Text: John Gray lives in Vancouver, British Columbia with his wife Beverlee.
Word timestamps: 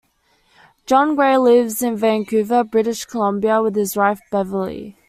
John 0.87 1.15
Gray 1.15 1.37
lives 1.37 1.83
in 1.83 1.95
Vancouver, 1.95 2.63
British 2.63 3.05
Columbia 3.05 3.61
with 3.61 3.75
his 3.75 3.95
wife 3.95 4.19
Beverlee. 4.31 4.95